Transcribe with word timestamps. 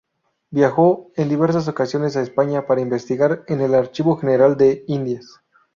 Viajó 0.49 1.11
en 1.15 1.29
diversas 1.29 1.67
ocasiones 1.67 2.17
a 2.17 2.23
España 2.23 2.65
para 2.65 2.81
investigar 2.81 3.43
en 3.47 3.61
el 3.61 3.75
Archivo 3.75 4.17
General 4.17 4.57
de 4.57 4.83
Indias. 4.87 5.39